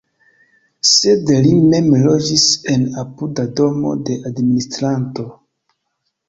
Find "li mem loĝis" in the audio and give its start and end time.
1.47-2.45